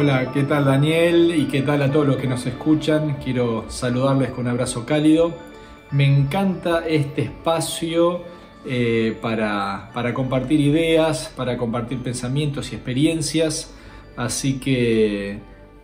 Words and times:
Hola, 0.00 0.30
¿qué 0.32 0.44
tal 0.44 0.64
Daniel? 0.64 1.34
Y 1.36 1.46
qué 1.46 1.62
tal 1.62 1.82
a 1.82 1.90
todos 1.90 2.06
los 2.06 2.18
que 2.18 2.28
nos 2.28 2.46
escuchan. 2.46 3.16
Quiero 3.16 3.64
saludarles 3.68 4.30
con 4.30 4.44
un 4.46 4.52
abrazo 4.52 4.86
cálido. 4.86 5.34
Me 5.90 6.04
encanta 6.04 6.86
este 6.86 7.22
espacio 7.22 8.22
eh, 8.64 9.18
para, 9.20 9.90
para 9.92 10.14
compartir 10.14 10.60
ideas, 10.60 11.34
para 11.36 11.58
compartir 11.58 11.98
pensamientos 11.98 12.70
y 12.70 12.76
experiencias. 12.76 13.74
Así 14.16 14.60
que 14.60 15.40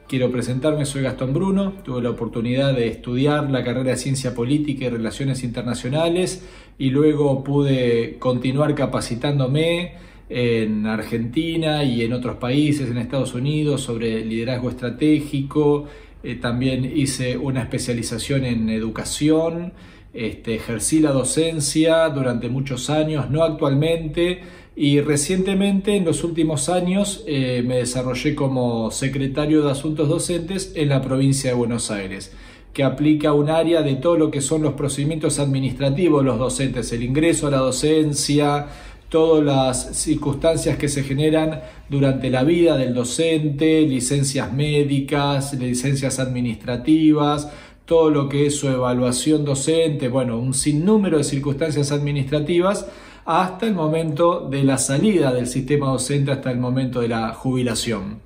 quiero 0.06 0.30
presentarme, 0.30 0.86
soy 0.86 1.02
Gastón 1.02 1.34
Bruno, 1.34 1.72
tuve 1.84 2.00
la 2.00 2.10
oportunidad 2.10 2.72
de 2.72 2.86
estudiar 2.86 3.50
la 3.50 3.64
carrera 3.64 3.90
de 3.90 3.96
Ciencia 3.96 4.32
Política 4.32 4.84
y 4.84 4.90
Relaciones 4.90 5.42
Internacionales 5.42 6.46
y 6.78 6.90
luego 6.90 7.42
pude 7.42 8.16
continuar 8.20 8.76
capacitándome 8.76 9.94
en 10.28 10.86
Argentina 10.86 11.84
y 11.84 12.02
en 12.02 12.12
otros 12.12 12.36
países, 12.36 12.90
en 12.90 12.98
Estados 12.98 13.34
Unidos, 13.34 13.82
sobre 13.82 14.24
liderazgo 14.24 14.70
estratégico. 14.70 15.86
Eh, 16.22 16.36
también 16.36 16.84
hice 16.84 17.36
una 17.36 17.62
especialización 17.62 18.44
en 18.44 18.70
educación, 18.70 19.72
este, 20.14 20.54
ejercí 20.54 21.00
la 21.00 21.12
docencia 21.12 22.08
durante 22.08 22.48
muchos 22.48 22.88
años, 22.88 23.30
no 23.30 23.42
actualmente, 23.42 24.40
y 24.76 25.00
recientemente, 25.00 25.96
en 25.96 26.04
los 26.04 26.24
últimos 26.24 26.68
años, 26.68 27.24
eh, 27.26 27.62
me 27.64 27.76
desarrollé 27.76 28.34
como 28.34 28.90
secretario 28.90 29.62
de 29.62 29.70
Asuntos 29.70 30.08
Docentes 30.08 30.72
en 30.74 30.88
la 30.88 31.00
provincia 31.02 31.50
de 31.50 31.56
Buenos 31.56 31.90
Aires 31.90 32.32
que 32.74 32.82
aplica 32.82 33.32
un 33.32 33.48
área 33.48 33.82
de 33.82 33.94
todo 33.94 34.16
lo 34.16 34.30
que 34.32 34.40
son 34.40 34.62
los 34.62 34.74
procedimientos 34.74 35.38
administrativos 35.38 36.24
los 36.24 36.40
docentes, 36.40 36.92
el 36.92 37.04
ingreso 37.04 37.46
a 37.46 37.50
la 37.52 37.58
docencia, 37.58 38.66
todas 39.14 39.44
las 39.44 39.96
circunstancias 39.96 40.76
que 40.76 40.88
se 40.88 41.04
generan 41.04 41.60
durante 41.88 42.30
la 42.30 42.42
vida 42.42 42.76
del 42.76 42.94
docente, 42.94 43.82
licencias 43.82 44.52
médicas, 44.52 45.54
licencias 45.54 46.18
administrativas, 46.18 47.48
todo 47.84 48.10
lo 48.10 48.28
que 48.28 48.46
es 48.46 48.56
su 48.56 48.66
evaluación 48.66 49.44
docente, 49.44 50.08
bueno, 50.08 50.36
un 50.36 50.52
sinnúmero 50.52 51.18
de 51.18 51.22
circunstancias 51.22 51.92
administrativas 51.92 52.88
hasta 53.24 53.68
el 53.68 53.74
momento 53.74 54.48
de 54.50 54.64
la 54.64 54.78
salida 54.78 55.32
del 55.32 55.46
sistema 55.46 55.90
docente, 55.90 56.32
hasta 56.32 56.50
el 56.50 56.58
momento 56.58 57.00
de 57.00 57.06
la 57.06 57.34
jubilación. 57.34 58.18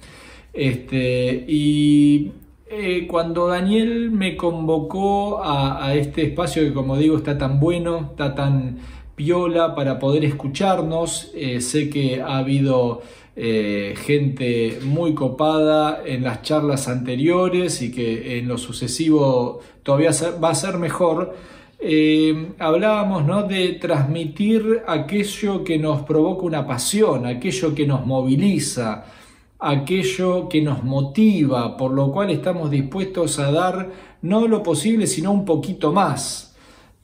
Este, 0.55 1.45
y 1.47 2.33
eh, 2.67 3.07
cuando 3.07 3.49
Daniel 3.49 4.11
me 4.11 4.39
convocó 4.39 5.45
a, 5.45 5.85
a 5.85 5.95
este 5.95 6.23
espacio 6.23 6.63
que 6.63 6.73
como 6.73 6.97
digo 6.97 7.19
está 7.19 7.37
tan 7.37 7.61
bueno, 7.61 8.09
está 8.13 8.35
tan 8.35 8.79
piola 9.19 9.75
para 9.75 9.99
poder 9.99 10.25
escucharnos. 10.25 11.33
Eh, 11.35 11.61
sé 11.61 11.91
que 11.91 12.23
ha 12.23 12.39
habido 12.39 13.03
eh, 13.37 13.95
gente 13.97 14.79
muy 14.83 15.13
copada 15.15 16.03
en 16.07 16.23
las 16.25 16.43
charlas 16.43 16.89
anteriores 16.89 17.83
y 17.83 17.91
que 17.91 18.39
en 18.39 18.49
lo 18.49 18.57
sucesivo 18.57 19.61
todavía 19.83 20.13
va 20.43 20.51
a 20.51 20.55
ser 20.55 20.79
mejor. 20.79 21.35
Eh, 21.81 22.53
hablábamos 22.59 23.25
¿no? 23.27 23.43
de 23.43 23.75
transmitir 23.75 24.83
aquello 24.87 25.63
que 25.63 25.79
nos 25.79 26.03
provoca 26.03 26.45
una 26.45 26.67
pasión, 26.67 27.27
aquello 27.27 27.75
que 27.75 27.87
nos 27.87 28.07
moviliza, 28.07 29.05
aquello 29.59 30.49
que 30.49 30.63
nos 30.63 30.83
motiva, 30.85 31.77
por 31.77 31.93
lo 31.93 32.11
cual 32.13 32.31
estamos 32.31 32.71
dispuestos 32.71 33.39
a 33.39 33.51
dar 33.51 33.91
no 34.23 34.49
lo 34.49 34.63
posible, 34.63 35.07
sino 35.07 35.33
un 35.33 35.45
poquito 35.45 35.93
más. 35.93 36.48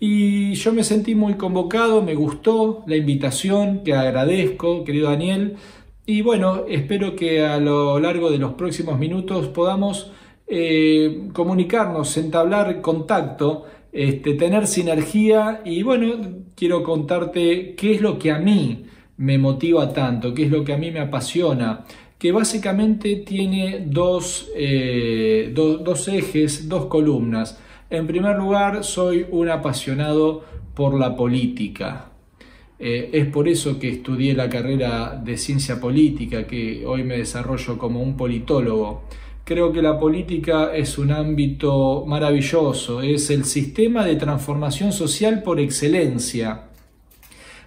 Y 0.06 0.52
yo 0.56 0.74
me 0.74 0.84
sentí 0.84 1.14
muy 1.14 1.36
convocado, 1.36 2.02
me 2.02 2.14
gustó 2.14 2.84
la 2.86 2.94
invitación, 2.94 3.82
que 3.82 3.94
agradezco, 3.94 4.84
querido 4.84 5.08
Daniel. 5.08 5.56
Y 6.04 6.20
bueno, 6.20 6.66
espero 6.68 7.16
que 7.16 7.42
a 7.42 7.56
lo 7.56 7.98
largo 7.98 8.30
de 8.30 8.36
los 8.36 8.52
próximos 8.52 8.98
minutos 8.98 9.46
podamos 9.46 10.12
eh, 10.46 11.30
comunicarnos, 11.32 12.18
entablar 12.18 12.82
contacto, 12.82 13.64
este, 13.92 14.34
tener 14.34 14.66
sinergia 14.66 15.62
y 15.64 15.82
bueno, 15.82 16.20
quiero 16.54 16.82
contarte 16.82 17.74
qué 17.74 17.94
es 17.94 18.02
lo 18.02 18.18
que 18.18 18.30
a 18.30 18.38
mí 18.38 18.84
me 19.16 19.38
motiva 19.38 19.90
tanto, 19.94 20.34
qué 20.34 20.44
es 20.44 20.50
lo 20.50 20.64
que 20.64 20.74
a 20.74 20.76
mí 20.76 20.90
me 20.90 21.00
apasiona, 21.00 21.86
que 22.18 22.30
básicamente 22.30 23.24
tiene 23.24 23.86
dos, 23.86 24.50
eh, 24.54 25.50
dos 25.54 26.08
ejes, 26.08 26.68
dos 26.68 26.88
columnas. 26.88 27.58
En 27.94 28.08
primer 28.08 28.36
lugar, 28.36 28.82
soy 28.82 29.24
un 29.30 29.48
apasionado 29.48 30.42
por 30.74 30.98
la 30.98 31.14
política. 31.14 32.06
Eh, 32.76 33.10
es 33.12 33.26
por 33.26 33.48
eso 33.48 33.78
que 33.78 33.88
estudié 33.88 34.34
la 34.34 34.48
carrera 34.48 35.14
de 35.14 35.36
ciencia 35.36 35.80
política, 35.80 36.44
que 36.44 36.84
hoy 36.84 37.04
me 37.04 37.18
desarrollo 37.18 37.78
como 37.78 38.02
un 38.02 38.16
politólogo. 38.16 39.04
Creo 39.44 39.72
que 39.72 39.80
la 39.80 39.96
política 39.96 40.74
es 40.74 40.98
un 40.98 41.12
ámbito 41.12 42.04
maravilloso, 42.04 43.00
es 43.00 43.30
el 43.30 43.44
sistema 43.44 44.04
de 44.04 44.16
transformación 44.16 44.92
social 44.92 45.44
por 45.44 45.60
excelencia. 45.60 46.64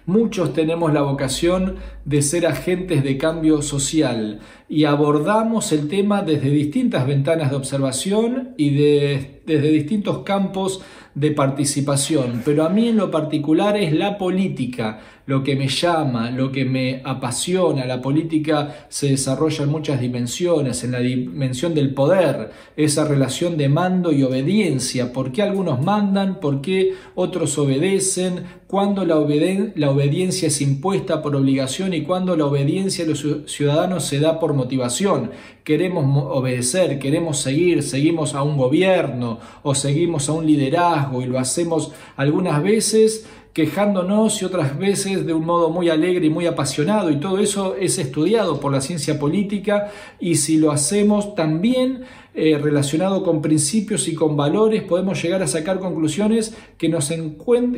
Muchos 0.04 0.52
tenemos 0.52 0.92
la 0.92 1.02
vocación 1.02 1.76
de 2.04 2.20
ser 2.20 2.46
agentes 2.46 3.02
de 3.02 3.16
cambio 3.16 3.62
social 3.62 4.40
y 4.68 4.84
abordamos 4.84 5.72
el 5.72 5.88
tema 5.88 6.22
desde 6.22 6.50
distintas 6.50 7.06
ventanas 7.06 7.50
de 7.50 7.56
observación 7.56 8.50
y 8.56 8.70
desde 8.70 9.70
distintos 9.70 10.18
campos 10.18 10.82
de 11.14 11.32
participación, 11.32 12.42
pero 12.44 12.64
a 12.64 12.68
mí 12.68 12.88
en 12.88 12.96
lo 12.96 13.10
particular 13.10 13.76
es 13.76 13.92
la 13.92 14.18
política, 14.18 15.00
lo 15.26 15.42
que 15.42 15.56
me 15.56 15.68
llama, 15.68 16.30
lo 16.30 16.52
que 16.52 16.64
me 16.64 17.02
apasiona. 17.04 17.84
La 17.84 18.00
política 18.00 18.86
se 18.88 19.10
desarrolla 19.10 19.64
en 19.64 19.70
muchas 19.70 20.00
dimensiones, 20.00 20.84
en 20.84 20.92
la 20.92 21.00
dimensión 21.00 21.74
del 21.74 21.92
poder, 21.92 22.50
esa 22.76 23.04
relación 23.04 23.56
de 23.56 23.68
mando 23.68 24.12
y 24.12 24.22
obediencia, 24.22 25.12
por 25.12 25.32
qué 25.32 25.42
algunos 25.42 25.82
mandan, 25.82 26.40
por 26.40 26.60
qué 26.60 26.94
otros 27.14 27.58
obedecen, 27.58 28.44
cuándo 28.68 29.04
la, 29.04 29.18
obediencia 29.18 30.48
es 30.48 30.60
impuesta 30.60 31.20
por 31.20 31.34
obligación 31.34 31.94
y 31.94 32.02
cuándo 32.02 32.36
la 32.36 32.46
obediencia 32.46 33.04
de 33.04 33.10
los 33.10 33.50
ciudadanos 33.50 34.04
se 34.04 34.20
da 34.20 34.38
por 34.38 34.54
motivación. 34.58 35.30
Queremos 35.64 36.04
obedecer, 36.30 36.98
queremos 36.98 37.40
seguir, 37.40 37.82
seguimos 37.82 38.34
a 38.34 38.42
un 38.42 38.58
gobierno 38.58 39.38
o 39.62 39.74
seguimos 39.74 40.28
a 40.28 40.32
un 40.32 40.46
liderazgo 40.46 41.22
y 41.22 41.26
lo 41.26 41.38
hacemos 41.38 41.92
algunas 42.16 42.62
veces 42.62 43.26
quejándonos 43.58 44.40
y 44.40 44.44
otras 44.44 44.78
veces 44.78 45.26
de 45.26 45.34
un 45.34 45.44
modo 45.44 45.68
muy 45.68 45.88
alegre 45.88 46.26
y 46.26 46.30
muy 46.30 46.46
apasionado 46.46 47.10
y 47.10 47.16
todo 47.16 47.38
eso 47.40 47.74
es 47.74 47.98
estudiado 47.98 48.60
por 48.60 48.70
la 48.70 48.80
ciencia 48.80 49.18
política 49.18 49.90
y 50.20 50.36
si 50.36 50.58
lo 50.58 50.70
hacemos 50.70 51.34
también 51.34 52.04
eh, 52.34 52.56
relacionado 52.56 53.24
con 53.24 53.42
principios 53.42 54.06
y 54.06 54.14
con 54.14 54.36
valores 54.36 54.82
podemos 54.84 55.20
llegar 55.20 55.42
a 55.42 55.48
sacar 55.48 55.80
conclusiones 55.80 56.56
que 56.76 56.88
nos, 56.88 57.12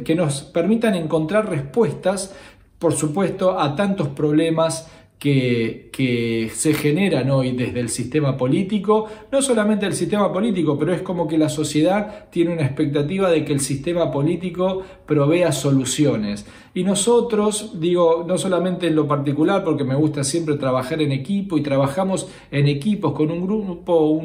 que 0.04 0.14
nos 0.14 0.42
permitan 0.42 0.94
encontrar 0.96 1.48
respuestas 1.48 2.34
por 2.78 2.92
supuesto 2.94 3.58
a 3.58 3.74
tantos 3.74 4.08
problemas 4.08 4.90
que, 5.20 6.50
se 6.54 6.72
generan 6.72 7.30
hoy 7.30 7.52
desde 7.52 7.80
el 7.80 7.90
sistema 7.90 8.38
político, 8.38 9.06
no 9.30 9.42
solamente 9.42 9.84
el 9.84 9.92
sistema 9.92 10.32
político, 10.32 10.78
pero 10.78 10.94
es 10.94 11.02
como 11.02 11.28
que 11.28 11.36
la 11.36 11.50
sociedad 11.50 12.30
tiene 12.30 12.54
una 12.54 12.64
expectativa 12.64 13.30
de 13.30 13.44
que 13.44 13.52
el 13.52 13.60
sistema 13.60 14.10
político 14.10 14.82
provea 15.04 15.52
soluciones. 15.52 16.46
Y 16.72 16.84
nosotros, 16.84 17.78
digo, 17.78 18.24
no 18.26 18.38
solamente 18.38 18.86
en 18.86 18.96
lo 18.96 19.06
particular, 19.06 19.62
porque 19.62 19.84
me 19.84 19.94
gusta 19.94 20.24
siempre 20.24 20.56
trabajar 20.56 21.02
en 21.02 21.12
equipo 21.12 21.58
y 21.58 21.62
trabajamos 21.62 22.28
en 22.50 22.66
equipos 22.66 23.12
con 23.12 23.30
un 23.30 23.46
grupo, 23.46 24.22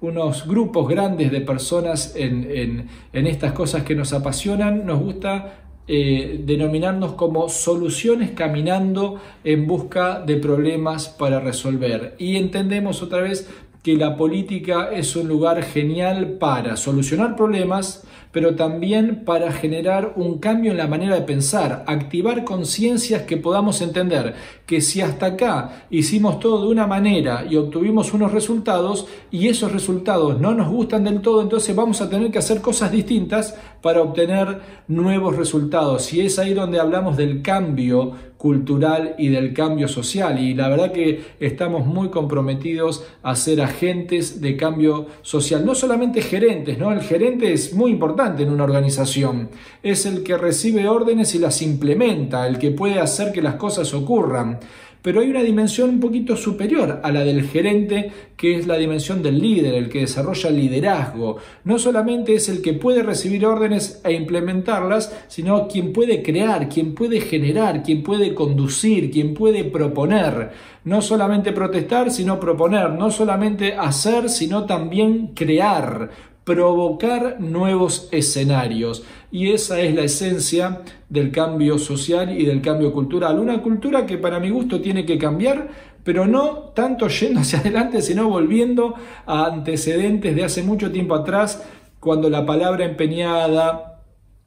unos 0.00 0.48
grupos 0.48 0.88
grandes 0.88 1.30
de 1.30 1.42
personas 1.42 2.14
en, 2.16 2.88
en 3.12 3.26
estas 3.26 3.52
cosas 3.52 3.82
que 3.82 3.94
nos 3.94 4.14
apasionan, 4.14 4.86
nos 4.86 4.98
gusta 4.98 5.62
eh, 5.88 6.40
denominarnos 6.44 7.12
como 7.14 7.48
soluciones 7.48 8.30
caminando 8.30 9.20
en 9.42 9.66
busca 9.66 10.20
de 10.20 10.36
problemas 10.36 11.08
para 11.08 11.40
resolver. 11.40 12.14
Y 12.18 12.36
entendemos 12.36 13.02
otra 13.02 13.20
vez 13.20 13.48
que 13.82 13.96
la 13.96 14.16
política 14.16 14.90
es 14.92 15.16
un 15.16 15.26
lugar 15.26 15.62
genial 15.64 16.36
para 16.38 16.76
solucionar 16.76 17.34
problemas, 17.34 18.04
pero 18.32 18.56
también 18.56 19.24
para 19.24 19.52
generar 19.52 20.14
un 20.16 20.38
cambio 20.38 20.72
en 20.72 20.78
la 20.78 20.88
manera 20.88 21.14
de 21.14 21.22
pensar, 21.22 21.84
activar 21.86 22.44
conciencias 22.44 23.22
que 23.22 23.36
podamos 23.36 23.80
entender 23.82 24.34
que 24.66 24.80
si 24.80 25.02
hasta 25.02 25.26
acá 25.26 25.84
hicimos 25.90 26.40
todo 26.40 26.64
de 26.64 26.72
una 26.72 26.86
manera 26.86 27.44
y 27.48 27.56
obtuvimos 27.56 28.14
unos 28.14 28.32
resultados 28.32 29.06
y 29.30 29.48
esos 29.48 29.70
resultados 29.70 30.40
no 30.40 30.54
nos 30.54 30.70
gustan 30.70 31.04
del 31.04 31.20
todo, 31.20 31.42
entonces 31.42 31.76
vamos 31.76 32.00
a 32.00 32.08
tener 32.08 32.30
que 32.30 32.38
hacer 32.38 32.60
cosas 32.60 32.90
distintas 32.90 33.54
para 33.82 34.00
obtener 34.00 34.60
nuevos 34.88 35.36
resultados. 35.36 36.12
Y 36.14 36.22
es 36.22 36.38
ahí 36.38 36.54
donde 36.54 36.80
hablamos 36.80 37.16
del 37.16 37.42
cambio 37.42 38.31
cultural 38.42 39.14
y 39.18 39.28
del 39.28 39.54
cambio 39.54 39.86
social. 39.86 40.40
Y 40.40 40.54
la 40.54 40.68
verdad 40.68 40.90
que 40.90 41.22
estamos 41.38 41.86
muy 41.86 42.08
comprometidos 42.08 43.04
a 43.22 43.36
ser 43.36 43.60
agentes 43.62 44.40
de 44.40 44.56
cambio 44.56 45.06
social. 45.22 45.64
No 45.64 45.76
solamente 45.76 46.22
gerentes, 46.22 46.76
¿no? 46.76 46.90
El 46.92 47.02
gerente 47.02 47.52
es 47.52 47.72
muy 47.72 47.92
importante 47.92 48.42
en 48.42 48.50
una 48.50 48.64
organización. 48.64 49.50
Es 49.84 50.06
el 50.06 50.24
que 50.24 50.36
recibe 50.36 50.88
órdenes 50.88 51.36
y 51.36 51.38
las 51.38 51.62
implementa, 51.62 52.48
el 52.48 52.58
que 52.58 52.72
puede 52.72 52.98
hacer 52.98 53.30
que 53.30 53.42
las 53.42 53.54
cosas 53.54 53.94
ocurran 53.94 54.58
pero 55.02 55.20
hay 55.20 55.28
una 55.28 55.42
dimensión 55.42 55.90
un 55.90 56.00
poquito 56.00 56.36
superior 56.36 57.00
a 57.02 57.10
la 57.10 57.24
del 57.24 57.42
gerente, 57.48 58.10
que 58.36 58.56
es 58.56 58.66
la 58.68 58.76
dimensión 58.76 59.22
del 59.22 59.40
líder, 59.40 59.74
el 59.74 59.88
que 59.88 60.00
desarrolla 60.00 60.50
liderazgo. 60.50 61.38
No 61.64 61.78
solamente 61.78 62.34
es 62.34 62.48
el 62.48 62.62
que 62.62 62.74
puede 62.74 63.02
recibir 63.02 63.44
órdenes 63.44 64.00
e 64.04 64.12
implementarlas, 64.12 65.12
sino 65.26 65.66
quien 65.66 65.92
puede 65.92 66.22
crear, 66.22 66.68
quien 66.68 66.94
puede 66.94 67.20
generar, 67.20 67.82
quien 67.82 68.02
puede 68.04 68.32
conducir, 68.32 69.10
quien 69.10 69.34
puede 69.34 69.64
proponer. 69.64 70.50
No 70.84 71.02
solamente 71.02 71.52
protestar, 71.52 72.10
sino 72.10 72.38
proponer, 72.38 72.90
no 72.90 73.10
solamente 73.10 73.74
hacer, 73.74 74.28
sino 74.28 74.66
también 74.66 75.28
crear 75.34 76.31
provocar 76.44 77.40
nuevos 77.40 78.08
escenarios. 78.10 79.04
Y 79.30 79.52
esa 79.52 79.80
es 79.80 79.94
la 79.94 80.02
esencia 80.02 80.82
del 81.08 81.30
cambio 81.30 81.78
social 81.78 82.38
y 82.38 82.44
del 82.44 82.60
cambio 82.60 82.92
cultural. 82.92 83.38
Una 83.38 83.62
cultura 83.62 84.06
que 84.06 84.18
para 84.18 84.40
mi 84.40 84.50
gusto 84.50 84.80
tiene 84.80 85.06
que 85.06 85.18
cambiar, 85.18 85.70
pero 86.04 86.26
no 86.26 86.72
tanto 86.74 87.08
yendo 87.08 87.40
hacia 87.40 87.60
adelante, 87.60 88.02
sino 88.02 88.28
volviendo 88.28 88.94
a 89.26 89.46
antecedentes 89.46 90.34
de 90.34 90.44
hace 90.44 90.62
mucho 90.62 90.90
tiempo 90.90 91.14
atrás, 91.14 91.62
cuando 92.00 92.28
la 92.28 92.44
palabra 92.44 92.84
empeñada, 92.84 93.92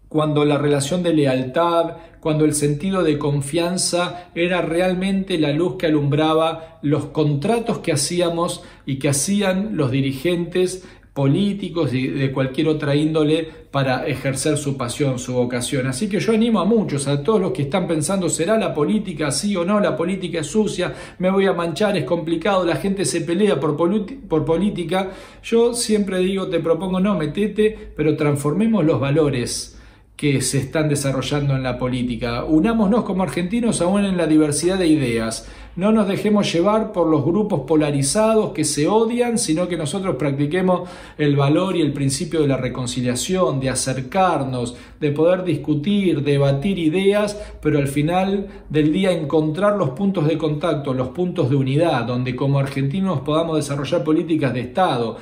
cuando 0.10 0.46
la 0.46 0.58
relación 0.58 1.04
de 1.04 1.14
lealtad, 1.14 1.98
cuando 2.20 2.46
el 2.46 2.54
sentido 2.54 3.04
de 3.04 3.18
confianza 3.18 4.30
era 4.36 4.62
realmente 4.62 5.38
la 5.38 5.52
luz 5.52 5.76
que 5.78 5.88
alumbraba 5.88 6.80
los 6.82 7.06
contratos 7.06 7.80
que 7.80 7.92
hacíamos 7.92 8.64
y 8.86 8.98
que 8.98 9.10
hacían 9.10 9.78
los 9.78 9.92
dirigentes 9.92 10.84
políticos 11.16 11.94
y 11.94 12.10
de 12.10 12.30
cualquier 12.30 12.68
otra 12.68 12.94
índole 12.94 13.48
para 13.72 14.06
ejercer 14.06 14.58
su 14.58 14.76
pasión, 14.76 15.18
su 15.18 15.34
vocación. 15.34 15.88
Así 15.88 16.10
que 16.10 16.20
yo 16.20 16.34
animo 16.34 16.60
a 16.60 16.66
muchos, 16.66 17.08
a 17.08 17.24
todos 17.24 17.40
los 17.40 17.54
que 17.54 17.62
están 17.62 17.88
pensando, 17.88 18.28
¿será 18.28 18.58
la 18.58 18.74
política 18.74 19.32
sí 19.32 19.56
o 19.56 19.64
no? 19.64 19.80
La 19.80 19.96
política 19.96 20.42
es 20.42 20.48
sucia, 20.48 20.94
me 21.20 21.32
voy 21.32 21.46
a 21.46 21.54
manchar, 21.54 21.96
es 21.96 22.04
complicado, 22.04 22.66
la 22.66 22.76
gente 22.76 23.06
se 23.06 23.22
pelea 23.22 23.58
por, 23.58 23.78
por 23.78 24.44
política. 24.44 25.12
Yo 25.42 25.74
siempre 25.74 26.20
digo, 26.20 26.48
te 26.48 26.60
propongo, 26.60 27.00
no, 27.00 27.18
metete, 27.18 27.94
pero 27.96 28.18
transformemos 28.18 28.84
los 28.84 29.00
valores 29.00 29.80
que 30.16 30.42
se 30.42 30.60
están 30.60 30.88
desarrollando 30.88 31.56
en 31.56 31.64
la 31.64 31.78
política. 31.78 32.46
Unámonos 32.46 33.04
como 33.04 33.24
argentinos 33.24 33.82
aún 33.82 34.06
en 34.06 34.16
la 34.16 34.28
diversidad 34.28 34.78
de 34.78 34.88
ideas. 34.88 35.48
No 35.76 35.92
nos 35.92 36.08
dejemos 36.08 36.54
llevar 36.54 36.94
por 36.94 37.08
los 37.08 37.26
grupos 37.26 37.62
polarizados 37.68 38.54
que 38.54 38.64
se 38.64 38.88
odian, 38.88 39.38
sino 39.38 39.68
que 39.68 39.76
nosotros 39.76 40.16
practiquemos 40.16 40.90
el 41.18 41.36
valor 41.36 41.76
y 41.76 41.82
el 41.82 41.92
principio 41.92 42.42
de 42.42 42.48
la 42.48 42.56
reconciliación, 42.56 43.60
de 43.60 43.70
acercarnos, 43.70 44.78
de 45.02 45.12
poder 45.12 45.44
discutir, 45.44 46.24
debatir 46.24 46.80
ideas, 46.80 47.38
pero 47.62 47.78
al 47.78 47.90
final 47.90 48.48
del 48.70 48.94
día 48.94 49.12
encontrar 49.12 49.76
los 49.76 49.90
puntos 49.90 50.26
de 50.30 50.38
contacto, 50.38 50.94
los 50.94 51.10
puntos 51.10 51.50
de 51.50 51.58
unidad, 51.58 52.06
donde 52.06 52.38
como 52.38 52.58
argentinos 52.58 53.20
podamos 53.20 53.58
desarrollar 53.58 54.06
políticas 54.06 54.54
de 54.54 54.62
Estado. 54.62 55.18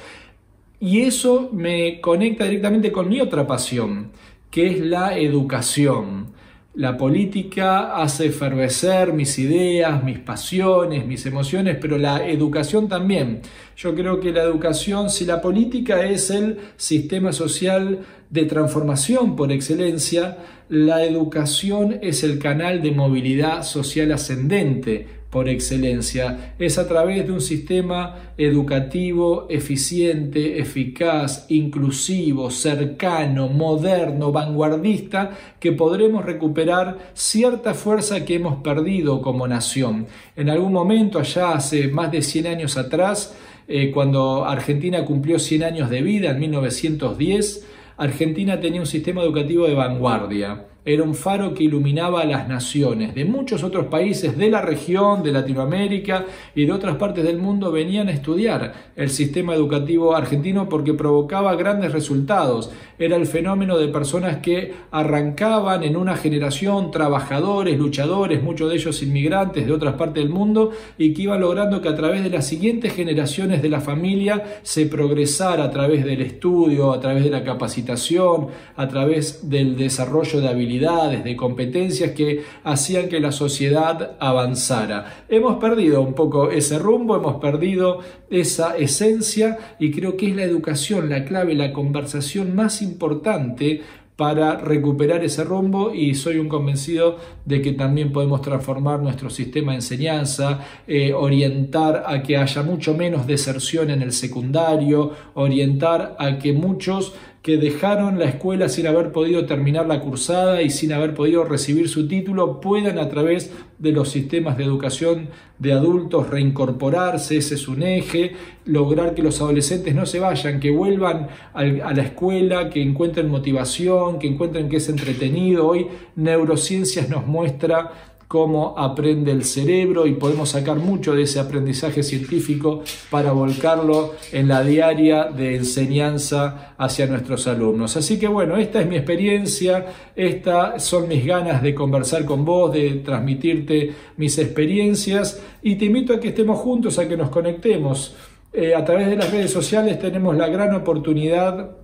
Y 0.79 1.01
eso 1.01 1.49
me 1.51 1.99
conecta 2.01 2.43
directamente 2.43 2.91
con 2.91 3.09
mi 3.09 3.21
otra 3.21 3.47
pasión, 3.47 4.11
que 4.53 4.67
es 4.67 4.79
la 4.81 5.17
educación. 5.17 6.27
La 6.75 6.95
política 6.95 7.95
hace 7.95 8.27
efervecer 8.27 9.11
mis 9.11 9.39
ideas, 9.39 10.03
mis 10.03 10.19
pasiones, 10.19 11.07
mis 11.07 11.25
emociones, 11.25 11.75
pero 11.81 11.97
la 11.97 12.27
educación 12.27 12.87
también. 12.87 13.41
Yo 13.75 13.95
creo 13.95 14.19
que 14.19 14.31
la 14.31 14.43
educación, 14.43 15.09
si 15.09 15.25
la 15.25 15.41
política 15.41 16.05
es 16.05 16.29
el 16.29 16.59
sistema 16.77 17.33
social 17.33 18.01
de 18.29 18.45
transformación 18.45 19.35
por 19.35 19.51
excelencia, 19.51 20.37
la 20.69 21.03
educación 21.03 21.97
es 22.03 22.23
el 22.23 22.37
canal 22.37 22.83
de 22.83 22.91
movilidad 22.91 23.63
social 23.63 24.11
ascendente 24.11 25.22
por 25.33 25.49
excelencia. 25.49 26.53
Es 26.59 26.77
a 26.77 26.87
través 26.87 27.25
de 27.25 27.33
un 27.33 27.41
sistema 27.41 28.33
educativo 28.37 29.47
eficiente, 29.49 30.59
eficaz, 30.59 31.47
inclusivo, 31.49 32.51
cercano, 32.51 33.49
moderno, 33.49 34.31
vanguardista, 34.31 35.31
que 35.59 35.71
podremos 35.71 36.23
recuperar 36.23 36.99
cierta 37.15 37.73
fuerza 37.73 38.23
que 38.25 38.35
hemos 38.35 38.61
perdido 38.61 39.23
como 39.23 39.47
nación. 39.47 40.05
En 40.35 40.51
algún 40.51 40.71
momento, 40.71 41.17
allá 41.17 41.53
hace 41.53 41.87
más 41.87 42.11
de 42.11 42.21
100 42.21 42.45
años 42.45 42.77
atrás, 42.77 43.35
eh, 43.67 43.89
cuando 43.91 44.45
Argentina 44.45 45.03
cumplió 45.03 45.39
100 45.39 45.63
años 45.63 45.89
de 45.89 46.03
vida, 46.03 46.29
en 46.29 46.39
1910, 46.41 47.65
Argentina 47.97 48.59
tenía 48.59 48.81
un 48.81 48.87
sistema 48.87 49.23
educativo 49.23 49.65
de 49.65 49.73
vanguardia 49.73 50.67
era 50.85 51.03
un 51.03 51.15
faro 51.15 51.53
que 51.53 51.63
iluminaba 51.63 52.21
a 52.21 52.25
las 52.25 52.49
naciones. 52.49 53.15
De 53.15 53.23
muchos 53.23 53.63
otros 53.63 53.85
países 53.85 54.37
de 54.37 54.49
la 54.49 54.61
región, 54.61 55.23
de 55.23 55.31
Latinoamérica 55.31 56.25
y 56.53 56.65
de 56.65 56.73
otras 56.73 56.97
partes 56.97 57.23
del 57.23 57.37
mundo 57.37 57.71
venían 57.71 58.09
a 58.09 58.11
estudiar 58.11 58.73
el 58.97 59.09
sistema 59.09 59.55
educativo 59.55 60.13
argentino 60.13 60.67
porque 60.67 60.93
provocaba 60.93 61.55
grandes 61.55 61.93
resultados. 61.93 62.69
Era 62.99 63.15
el 63.15 63.25
fenómeno 63.27 63.77
de 63.77 63.87
personas 63.87 64.37
que 64.37 64.73
arrancaban 64.91 65.83
en 65.83 65.95
una 65.95 66.17
generación 66.17 66.91
trabajadores, 66.91 67.77
luchadores, 67.77 68.43
muchos 68.43 68.69
de 68.69 68.75
ellos 68.75 69.01
inmigrantes 69.03 69.65
de 69.65 69.71
otras 69.71 69.93
partes 69.93 70.21
del 70.21 70.33
mundo 70.33 70.71
y 70.97 71.13
que 71.13 71.23
iban 71.23 71.39
logrando 71.39 71.81
que 71.81 71.89
a 71.89 71.95
través 71.95 72.23
de 72.23 72.29
las 72.29 72.45
siguientes 72.45 72.93
generaciones 72.93 73.61
de 73.61 73.69
la 73.69 73.79
familia 73.79 74.59
se 74.63 74.85
progresara 74.85 75.63
a 75.63 75.71
través 75.71 76.03
del 76.03 76.21
estudio, 76.21 76.91
a 76.91 76.99
través 76.99 77.23
de 77.23 77.29
la 77.29 77.43
capacitación, 77.43 78.47
a 78.75 78.87
través 78.89 79.49
del 79.49 79.77
desarrollo 79.77 80.41
de 80.41 80.49
habilidades 80.49 80.72
de 80.79 81.35
competencias 81.35 82.11
que 82.11 82.43
hacían 82.63 83.07
que 83.07 83.19
la 83.19 83.31
sociedad 83.31 84.17
avanzara. 84.19 85.25
Hemos 85.29 85.57
perdido 85.57 86.01
un 86.01 86.13
poco 86.13 86.49
ese 86.49 86.79
rumbo, 86.79 87.15
hemos 87.15 87.35
perdido 87.35 87.99
esa 88.29 88.75
esencia 88.75 89.57
y 89.79 89.91
creo 89.91 90.17
que 90.17 90.29
es 90.29 90.35
la 90.35 90.43
educación 90.43 91.09
la 91.09 91.25
clave, 91.25 91.53
la 91.53 91.73
conversación 91.73 92.55
más 92.55 92.81
importante 92.81 93.81
para 94.15 94.57
recuperar 94.57 95.23
ese 95.23 95.43
rumbo 95.43 95.93
y 95.93 96.13
soy 96.13 96.37
un 96.37 96.47
convencido 96.47 97.17
de 97.45 97.61
que 97.61 97.73
también 97.73 98.11
podemos 98.11 98.41
transformar 98.41 98.99
nuestro 98.99 99.29
sistema 99.29 99.71
de 99.71 99.77
enseñanza, 99.77 100.59
eh, 100.87 101.13
orientar 101.13 102.03
a 102.05 102.21
que 102.21 102.37
haya 102.37 102.61
mucho 102.61 102.93
menos 102.93 103.25
deserción 103.25 103.89
en 103.89 104.01
el 104.01 104.11
secundario, 104.11 105.11
orientar 105.33 106.15
a 106.19 106.37
que 106.37 106.53
muchos 106.53 107.13
que 107.43 107.57
dejaron 107.57 108.19
la 108.19 108.25
escuela 108.25 108.69
sin 108.69 108.87
haber 108.87 109.11
podido 109.11 109.45
terminar 109.45 109.85
la 109.85 109.99
cursada 109.99 110.61
y 110.61 110.69
sin 110.69 110.93
haber 110.93 111.13
podido 111.13 111.43
recibir 111.43 111.89
su 111.89 112.07
título 112.07 112.61
puedan 112.61 112.97
a 112.97 113.09
través 113.09 113.51
de 113.79 113.91
los 113.91 114.09
sistemas 114.09 114.57
de 114.57 114.63
educación 114.63 115.27
de 115.59 115.73
adultos 115.73 116.29
reincorporarse, 116.29 117.35
ese 117.35 117.55
es 117.55 117.67
un 117.67 117.83
eje, 117.83 118.31
lograr 118.63 119.13
que 119.13 119.21
los 119.21 119.41
adolescentes 119.41 119.93
no 119.93 120.05
se 120.05 120.21
vayan, 120.21 120.61
que 120.61 120.71
vuelvan 120.71 121.27
a 121.53 121.63
la 121.63 122.03
escuela, 122.03 122.69
que 122.69 122.81
encuentren 122.81 123.29
motivación, 123.29 124.19
que 124.19 124.27
encuentren 124.27 124.69
que 124.69 124.77
es 124.77 124.87
entretenido. 124.87 125.67
Hoy 125.67 125.87
neurociencias 126.15 127.09
nos 127.09 127.27
muestra 127.27 128.12
cómo 128.27 128.75
aprende 128.77 129.31
el 129.31 129.43
cerebro 129.43 130.07
y 130.07 130.13
podemos 130.13 130.49
sacar 130.49 130.77
mucho 130.77 131.13
de 131.13 131.23
ese 131.23 131.39
aprendizaje 131.39 132.03
científico 132.03 132.83
para 133.09 133.31
volcarlo 133.31 134.15
en 134.31 134.47
la 134.47 134.63
diaria 134.63 135.25
de 135.25 135.55
enseñanza 135.55 136.73
hacia 136.77 137.05
nuestros 137.07 137.47
alumnos. 137.47 137.95
Así 137.97 138.19
que 138.19 138.27
bueno, 138.27 138.57
esta 138.57 138.81
es 138.81 138.87
mi 138.87 138.95
experiencia, 138.95 139.85
estas 140.15 140.83
son 140.83 141.07
mis 141.07 141.25
ganas 141.25 141.61
de 141.61 141.75
conversar 141.75 142.25
con 142.25 142.43
vos, 142.45 142.73
de 142.73 143.01
transmitirte 143.05 143.93
mis 144.17 144.37
experiencias 144.37 145.41
y 145.61 145.75
te 145.75 145.85
invito 145.85 146.13
a 146.13 146.19
que 146.19 146.29
estemos 146.29 146.59
juntos, 146.59 146.99
a 146.99 147.07
que 147.07 147.17
nos 147.17 147.29
conectemos. 147.29 148.15
Eh, 148.51 148.75
a 148.75 148.85
través 148.85 149.07
de 149.07 149.15
las 149.15 149.31
redes 149.31 149.51
sociales 149.51 149.99
tenemos 149.99 150.37
la 150.37 150.47
gran 150.47 150.75
oportunidad 150.75 151.82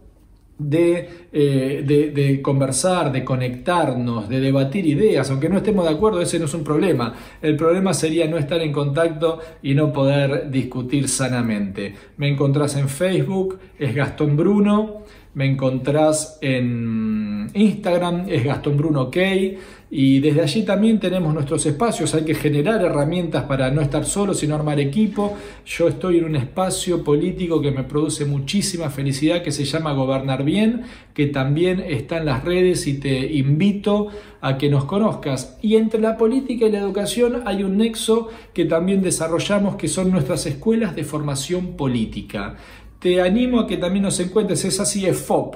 eh, 0.62 1.84
de, 1.86 2.12
de, 2.12 2.42
conversar, 2.42 3.12
de 3.12 3.24
conectarnos, 3.24 4.28
de 4.28 4.40
debatir 4.42 4.86
ideas, 4.86 5.30
aunque 5.30 5.48
no 5.48 5.58
estemos 5.58 5.86
de 5.86 5.92
acuerdo, 5.92 6.22
ese 6.22 6.38
no 6.38 6.46
es 6.46 6.54
un 6.54 6.64
problema. 6.64 7.14
El 7.42 7.56
problema 7.56 7.94
sería 7.94 8.28
no 8.28 8.38
estar 8.38 8.62
en 8.62 8.74
contacto 8.74 9.40
y 9.62 9.74
no 9.74 9.94
poder 9.94 10.50
discutir 10.52 11.08
sanamente. 11.08 11.96
Me 12.18 12.28
encontrás 12.28 12.76
en 12.76 12.90
Facebook, 12.90 13.60
es 13.78 13.96
Gastón 13.96 14.36
Bruno, 14.36 15.04
me 15.34 15.46
encontrás 15.46 16.38
en 16.42 17.50
Instagram, 17.54 18.26
es 18.28 18.44
Gastón 18.44 18.78
Bruno 18.78 19.04
OK. 19.04 19.18
Y 19.92 20.20
desde 20.20 20.42
allí 20.42 20.64
también 20.64 21.00
tenemos 21.00 21.34
nuestros 21.34 21.66
espacios, 21.66 22.14
hay 22.14 22.24
que 22.24 22.36
generar 22.36 22.80
herramientas 22.84 23.46
para 23.46 23.72
no 23.72 23.82
estar 23.82 24.06
solo, 24.06 24.36
sino 24.36 24.54
armar 24.54 24.80
equipo. 24.80 25.36
Yo 25.66 25.88
estoy 25.88 26.20
en 26.20 26.26
un 26.26 26.36
espacio 26.36 27.04
político 27.04 27.60
que 27.60 27.72
me 27.72 27.84
produce 27.84 28.26
muchísima 28.26 28.92
felicidad, 28.92 29.42
que 29.42 29.52
se 29.52 29.66
llama 29.66 29.94
Gobernar 29.94 30.44
Bien, 30.44 30.84
que 31.16 31.26
también 31.26 31.80
está 31.80 32.18
en 32.18 32.26
las 32.26 32.44
redes 32.44 32.86
y 32.86 33.00
te 33.00 33.34
invito 33.34 34.10
a 34.42 34.60
que 34.60 34.70
nos 34.70 34.86
conozcas. 34.86 35.58
Y 35.60 35.76
entre 35.76 36.00
la 36.00 36.18
política 36.18 36.68
y 36.68 36.72
la 36.72 36.80
educación 36.80 37.42
hay 37.46 37.64
un 37.64 37.78
nexo 37.78 38.28
que 38.54 38.66
también 38.66 39.02
desarrollamos, 39.02 39.76
que 39.76 39.88
son 39.88 40.12
nuestras 40.12 40.46
escuelas 40.46 40.96
de 40.96 41.04
formación 41.04 41.76
política. 41.76 42.58
Te 43.00 43.22
animo 43.22 43.62
a 43.62 43.68
que 43.68 43.78
también 43.78 44.04
nos 44.04 44.20
encuentres, 44.20 44.66
es 44.66 44.80
así, 44.80 45.08
es 45.08 45.18
FOP 45.18 45.56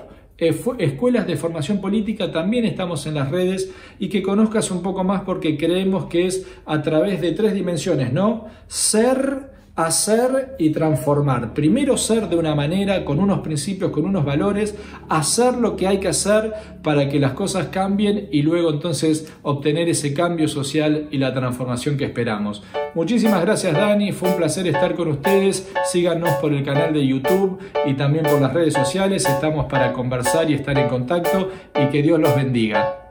escuelas 0.50 1.27
de 1.27 1.38
formación 1.38 1.79
política, 1.79 2.31
también 2.31 2.65
estamos 2.65 3.05
en 3.05 3.15
las 3.15 3.31
redes 3.31 3.71
y 4.00 4.09
que 4.09 4.21
conozcas 4.21 4.71
un 4.71 4.81
poco 4.81 5.03
más 5.03 5.21
porque 5.21 5.57
creemos 5.57 6.05
que 6.05 6.27
es 6.27 6.47
a 6.65 6.81
través 6.81 7.21
de 7.21 7.31
tres 7.31 7.53
dimensiones, 7.53 8.12
¿no? 8.12 8.47
Ser, 8.67 9.52
hacer 9.75 10.56
y 10.60 10.70
transformar. 10.70 11.53
Primero 11.53 11.98
ser 11.98 12.30
de 12.30 12.36
una 12.36 12.53
manera, 12.53 13.03
con 13.03 13.20
unos 13.20 13.39
principios, 13.39 13.92
con 13.92 14.06
unos 14.06 14.24
valores, 14.24 14.75
hacer 15.10 15.56
lo 15.56 15.75
que 15.75 15.88
hay 15.88 16.00
que 16.00 16.10
hacer 16.10 16.53
para 16.84 17.10
que 17.10 17.20
las 17.20 17.34
cosas 17.34 17.68
cambien 17.68 18.27
y 18.32 18.44
luego 18.44 18.70
entonces 18.70 19.34
obtener 19.42 19.89
ese 19.89 20.13
cambio 20.13 20.48
social 20.48 21.08
y 21.10 21.18
la 21.18 21.34
transformación 21.34 21.98
que 21.98 22.06
esperamos. 22.06 22.63
Muchísimas 22.94 23.42
gracias 23.42 23.74
Dani, 23.74 24.12
fue 24.12 24.30
un 24.30 24.38
placer 24.38 24.68
estar 24.68 24.96
con 24.96 25.08
ustedes. 25.08 25.72
Síganos 25.86 26.30
por 26.36 26.53
el 26.53 26.63
canal 26.63 26.94
de 26.94 27.06
YouTube 27.08 27.60
y 27.86 27.96
también 27.96 28.25
por 28.25 28.39
las 28.39 28.53
redes 28.53 28.75
sociales. 28.75 29.27
Estamos 29.27 29.65
para 29.65 29.94
conversar 29.94 30.50
y 30.51 30.53
estar 30.53 30.77
en 30.77 30.88
contacto 30.88 31.50
y 31.75 31.89
que 31.89 32.03
Dios 32.03 32.20
los 32.20 32.36
bendiga. 32.36 33.02